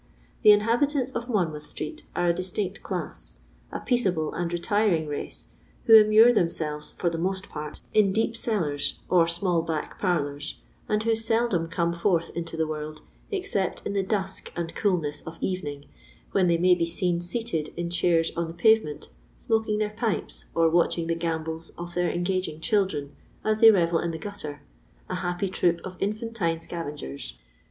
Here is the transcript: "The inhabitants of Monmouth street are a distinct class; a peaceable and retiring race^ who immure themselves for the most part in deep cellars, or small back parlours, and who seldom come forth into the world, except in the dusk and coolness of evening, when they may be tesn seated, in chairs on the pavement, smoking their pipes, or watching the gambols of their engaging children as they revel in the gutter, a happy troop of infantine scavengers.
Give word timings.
"The 0.41 0.49
inhabitants 0.51 1.11
of 1.11 1.29
Monmouth 1.29 1.67
street 1.67 2.05
are 2.15 2.29
a 2.29 2.33
distinct 2.33 2.81
class; 2.81 3.35
a 3.71 3.79
peaceable 3.79 4.33
and 4.33 4.51
retiring 4.51 5.05
race^ 5.05 5.45
who 5.85 5.93
immure 5.93 6.33
themselves 6.33 6.93
for 6.97 7.07
the 7.11 7.19
most 7.19 7.49
part 7.49 7.81
in 7.93 8.11
deep 8.11 8.35
cellars, 8.35 8.97
or 9.09 9.27
small 9.27 9.61
back 9.61 9.99
parlours, 9.99 10.57
and 10.89 11.03
who 11.03 11.13
seldom 11.13 11.67
come 11.67 11.93
forth 11.93 12.31
into 12.35 12.57
the 12.57 12.65
world, 12.65 13.03
except 13.29 13.85
in 13.85 13.93
the 13.93 14.01
dusk 14.01 14.51
and 14.55 14.73
coolness 14.73 15.21
of 15.27 15.37
evening, 15.39 15.85
when 16.31 16.47
they 16.47 16.57
may 16.57 16.73
be 16.73 16.85
tesn 16.85 17.21
seated, 17.21 17.69
in 17.77 17.91
chairs 17.91 18.31
on 18.35 18.47
the 18.47 18.55
pavement, 18.55 19.09
smoking 19.37 19.77
their 19.77 19.91
pipes, 19.95 20.45
or 20.55 20.67
watching 20.67 21.05
the 21.05 21.13
gambols 21.13 21.69
of 21.77 21.93
their 21.93 22.09
engaging 22.09 22.59
children 22.59 23.15
as 23.43 23.61
they 23.61 23.69
revel 23.69 23.99
in 23.99 24.09
the 24.09 24.17
gutter, 24.17 24.63
a 25.09 25.15
happy 25.17 25.47
troop 25.47 25.79
of 25.83 25.95
infantine 25.99 26.59
scavengers. 26.59 27.37